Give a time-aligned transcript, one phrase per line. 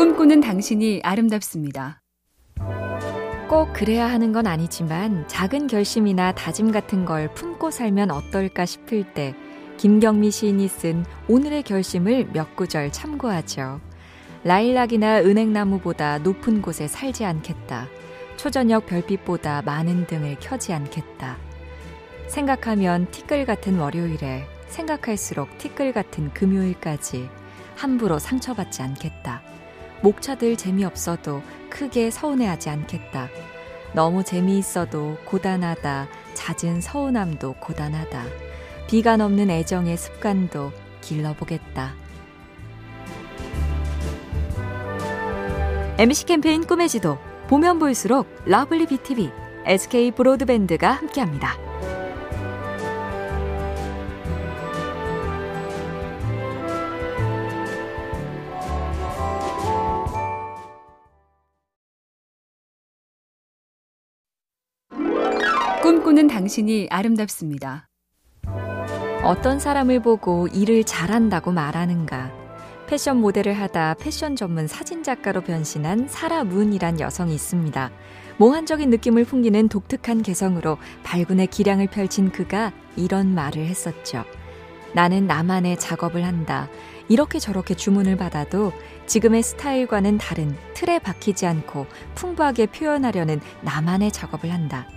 [0.00, 2.00] 꿈꾸는 당신이 아름답습니다.
[3.50, 9.34] 꼭 그래야 하는 건 아니지만 작은 결심이나 다짐 같은 걸 품고 살면 어떨까 싶을 때
[9.76, 13.82] 김경미 시인이 쓴 오늘의 결심을 몇 구절 참고하죠.
[14.42, 17.86] 라일락이나 은행나무보다 높은 곳에 살지 않겠다.
[18.38, 21.36] 초저녁 별빛보다 많은 등을 켜지 않겠다.
[22.26, 27.28] 생각하면 티끌 같은 월요일에 생각할수록 티끌 같은 금요일까지
[27.76, 29.42] 함부로 상처받지 않겠다.
[30.02, 33.28] 목차들 재미없어도 크게 서운해하지 않겠다.
[33.92, 36.08] 너무 재미있어도 고단하다.
[36.34, 38.24] 잦은 서운함도 고단하다.
[38.88, 41.94] 비가 넘는 애정의 습관도 길러보겠다.
[45.98, 49.30] MC 캠페인 꿈의 지도 보면 볼수록 러블리 BTV,
[49.66, 51.69] SK 브로드밴드가 함께합니다.
[66.10, 67.86] 꿈꾸는 당신이 아름답습니다.
[69.22, 72.32] 어떤 사람을 보고 일을 잘한다고 말하는가?
[72.88, 77.90] 패션 모델을 하다 패션 전문 사진 작가로 변신한 사라 문이란 여성이 있습니다.
[78.38, 84.24] 몽환적인 느낌을 풍기는 독특한 개성으로 발군의 기량을 펼친 그가 이런 말을 했었죠.
[84.94, 86.68] 나는 나만의 작업을 한다.
[87.08, 88.72] 이렇게 저렇게 주문을 받아도
[89.06, 91.86] 지금의 스타일과는 다른 틀에 박히지 않고
[92.16, 94.88] 풍부하게 표현하려는 나만의 작업을 한다.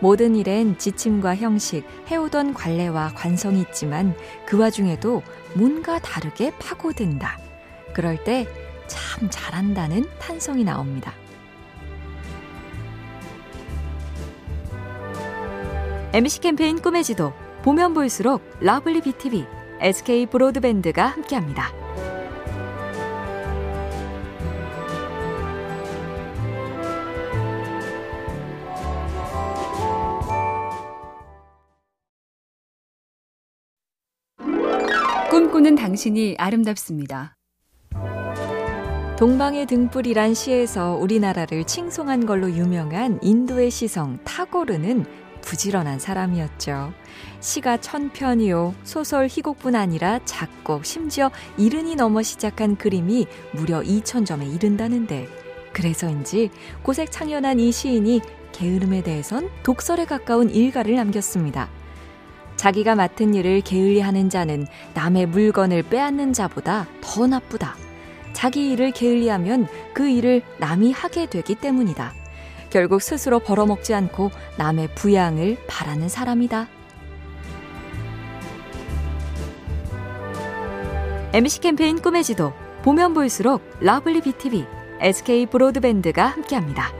[0.00, 4.14] 모든 일엔 지침과 형식, 해오던 관례와 관성이 있지만
[4.46, 5.22] 그 와중에도
[5.54, 7.38] 뭔가 다르게 파고든다.
[7.94, 8.46] 그럴 때
[8.88, 11.12] 참 잘한다는 탄성이 나옵니다.
[16.12, 19.46] MC 캠페인 꿈의 지도 보면 볼수록 lovely BTV,
[19.80, 21.87] SK 브로드밴드가 함께합니다.
[35.58, 37.34] 꿈꾸는 당신이 아름답습니다.
[39.18, 45.04] 동방의 등불이란 시에서 우리나라를 칭송한 걸로 유명한 인도의 시성 타고르는
[45.40, 46.92] 부지런한 사람이었죠.
[47.40, 48.74] 시가 천편이요.
[48.84, 55.26] 소설 희곡뿐 아니라 작곡, 심지어 이른이 넘어 시작한 그림이 무려 2천점에 이른다는데
[55.72, 56.50] 그래서인지
[56.84, 58.20] 고색 창연한 이 시인이
[58.52, 61.68] 게으름에 대해선 독설에 가까운 일가를 남겼습니다.
[62.58, 67.76] 자기가 맡은 일을 게을리 하는 자는 남의 물건을 빼앗는 자보다 더 나쁘다.
[68.32, 72.12] 자기 일을 게을리 하면 그 일을 남이 하게 되기 때문이다.
[72.68, 76.68] 결국 스스로 벌어먹지 않고 남의 부양을 바라는 사람이다.
[81.32, 82.52] MC 캠페인 꿈의 지도
[82.82, 84.66] 보면 볼수록 lovely BTV,
[85.00, 86.97] SK 브로드밴드가 함께합니다.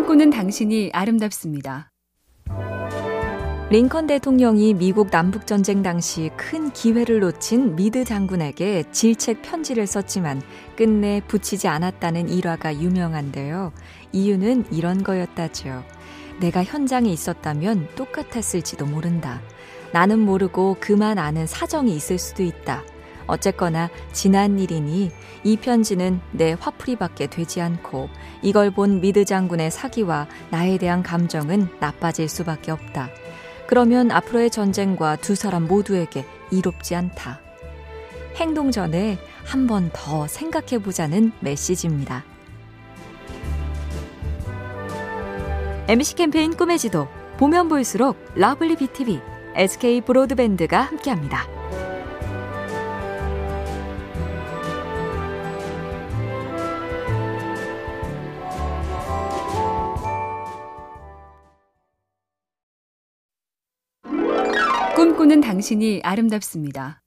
[0.00, 1.90] 꿈꾸는 당신이 아름답습니다.
[3.68, 10.40] 링컨 대통령이 미국 남북전쟁 당시 큰 기회를 놓친 미드 장군에게 질책 편지를 썼지만
[10.74, 13.72] 끝내 붙이지 않았다는 일화가 유명한데요.
[14.12, 15.84] 이유는 이런 거였다죠.
[16.40, 19.42] 내가 현장에 있었다면 똑같았을지도 모른다.
[19.92, 22.82] 나는 모르고 그만 아는 사정이 있을 수도 있다.
[23.30, 25.10] 어쨌거나 지난 일이니
[25.44, 28.08] 이 편지는 내 화풀이밖에 되지 않고
[28.42, 33.08] 이걸 본 미드 장군의 사기와 나에 대한 감정은 나빠질 수밖에 없다.
[33.66, 37.40] 그러면 앞으로의 전쟁과 두 사람 모두에게 이롭지 않다.
[38.36, 42.24] 행동 전에 한 번 더 생각해 보자는 메시지입니다.
[45.88, 49.20] MC 캠페인 꿈의 지도 보면 볼수록 lovely BTV,
[49.56, 51.59] SK 브로드밴드가 함께합니다.
[65.20, 67.02] 꿈꾸는 당신이 아름답습니다.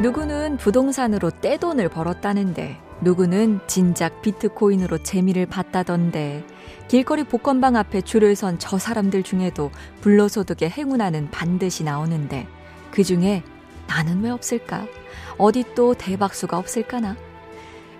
[0.00, 6.44] 누구는 부동산으로 떼돈을 벌었다는데 누구는 진작 비트코인으로 재미를 봤다던데
[6.86, 9.72] 길거리 복권방 앞에 줄을 선 저 사람들 중에도
[10.02, 12.46] 불로소득의 행운아는 반드시 나오는데
[12.92, 13.42] 그 중에
[13.88, 14.86] 나는 왜 없을까?
[15.38, 17.16] 어디 또 대박수가 없을까나?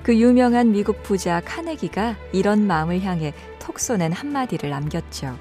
[0.04, 5.36] 그 유명한 미국 부자 카네기가 이런 마음을 향해 톡 쏘는 한마디를 남겼죠.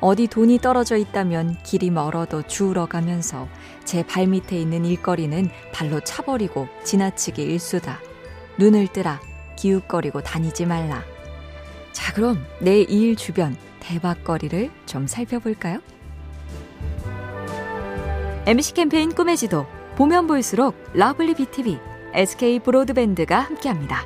[0.00, 3.48] 어디 돈이 떨어져 있다면 길이 멀어도 주우러 가면서
[3.84, 7.98] 제 발밑에 있는 일거리는 발로 차버리고 지나치기 일수다.
[8.58, 9.20] 눈을 뜨라.
[9.56, 11.02] 기웃거리고 다니지 말라.
[11.92, 15.80] 자, 그럼 내 일 주변 대박거리를 좀 살펴볼까요?
[18.46, 19.66] MC 캠페인 꿈의 지도
[19.96, 21.78] 보면 볼수록 lovely BTV,
[22.14, 24.04] SK 브로드밴드가 함께합니다.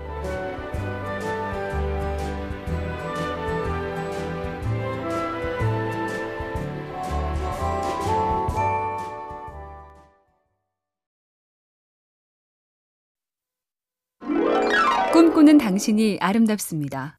[15.13, 17.19] 꿈꾸는 당신이 아름답습니다.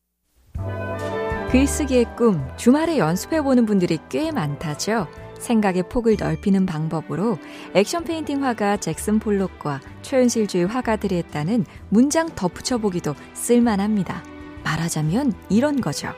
[1.51, 5.07] 글쓰기의 꿈, 주말에 연습해보는 분들이 꽤 많다죠?
[5.37, 7.37] 생각의 폭을 넓히는 방법으로
[7.75, 14.23] 액션 페인팅 화가 잭슨 폴록과 초현실주의 화가들이 했다는 문장 덧붙여보기도 쓸만합니다.
[14.63, 16.13] 말하자면 이런 거죠.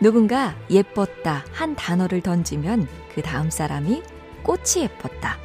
[0.00, 4.04] 누군가 예뻤다 한 단어를 던지면 그 다음 사람이
[4.44, 5.38] 꽃이 예뻤다.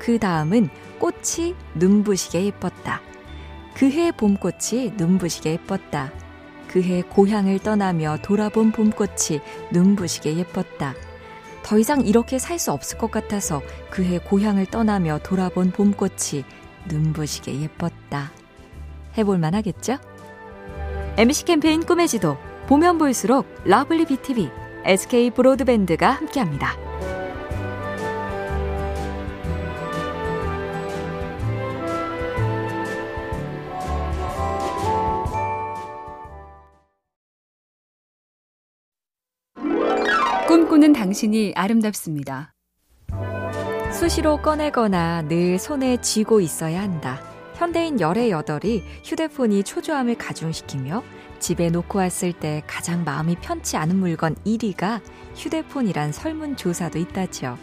[0.00, 3.13] 그 다음은 꽃이 눈부시게 예뻤다.
[3.74, 6.12] 그해 봄꽃이 눈부시게 예뻤다.
[6.68, 9.40] 그해 고향을 떠나며 돌아본 봄꽃이
[9.72, 10.94] 눈부시게 예뻤다.
[11.62, 16.44] 더 이상 이렇게 살 수 없을 것 같아서 그해 고향을 떠나며 돌아본 봄꽃이
[16.86, 18.32] 눈부시게 예뻤다.
[19.16, 19.98] 해볼만 하겠죠?
[21.16, 22.36] MC 캠페인 꿈의 지도,
[22.66, 24.50] 보면 볼수록 lovely BTV,
[24.84, 26.83] SK 브로드밴드가 함께합니다.
[40.74, 42.52] 꿈꾸는 당신이 아름답습니다.
[43.92, 47.20] 수시로 꺼내거나 늘 손에 쥐고 있어야 한다.
[47.54, 51.04] 현대인 열의 여덟이 휴대폰이 초조함을 가중시키며
[51.38, 55.00] 집에 놓고 왔을 때 가장 마음이 편치 않은 물건 1위가
[55.36, 57.56] 휴대폰이란 설문조사도 있다죠.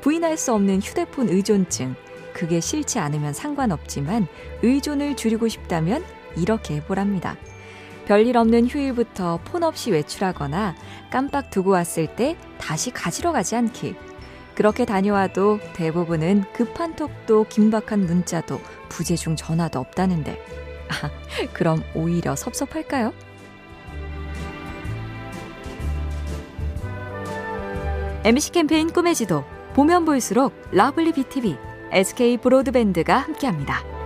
[0.00, 1.96] 부인할 수 없는 휴대폰 의존증.
[2.32, 4.26] 그게 싫지 않으면 상관없지만
[4.62, 6.02] 의존을 줄이고 싶다면
[6.34, 7.36] 이렇게 해보랍니다.
[8.08, 10.74] 별일 없는 휴일부터 폰 없이 외출하거나
[11.10, 13.94] 깜빡 두고 왔을 때 다시 가지러 가지 않기.
[14.54, 20.42] 그렇게 다녀와도 대부분은 급한 톡도 긴박한 문자도 부재중 전화도 없다는데.
[20.88, 21.10] 아,
[21.52, 23.12] 그럼 오히려 섭섭할까요?
[28.24, 29.44] MC 캠페인 꿈의 지도
[29.74, 31.58] 보면 볼수록 lovely BTV,
[31.92, 33.97] SK 브로드밴드가 함께합니다.